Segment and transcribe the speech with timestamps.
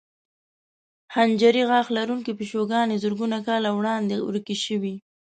[1.13, 4.95] خنجري غاښ لرونکې پیشوګانې زرګونو کاله وړاندې ورکې شوې.